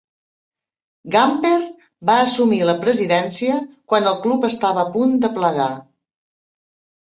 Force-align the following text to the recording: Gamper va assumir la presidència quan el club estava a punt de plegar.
Gamper 1.15 1.51
va 2.11 2.15
assumir 2.23 2.59
la 2.71 2.75
presidència 2.87 3.61
quan 3.95 4.11
el 4.15 4.21
club 4.27 4.51
estava 4.53 4.85
a 4.89 4.89
punt 4.99 5.17
de 5.23 5.35
plegar. 5.41 5.73